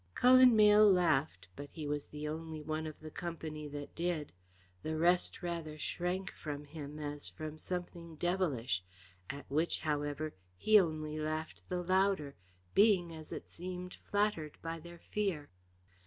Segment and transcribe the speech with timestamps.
[0.15, 4.31] Cullen Mayle laughed, but he was the only one of that company that did.
[4.81, 8.83] The rest rather shrank from him as from something devilish,
[9.29, 12.33] at which, however, he only laughed the louder,
[12.73, 15.49] being as it seemed flattered by their fear.